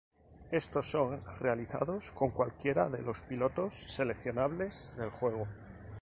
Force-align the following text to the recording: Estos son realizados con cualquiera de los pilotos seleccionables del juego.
Estos 0.49 0.89
son 0.89 1.21
realizados 1.41 2.09
con 2.09 2.31
cualquiera 2.31 2.89
de 2.89 3.03
los 3.03 3.21
pilotos 3.21 3.75
seleccionables 3.75 4.95
del 4.97 5.11
juego. 5.11 5.47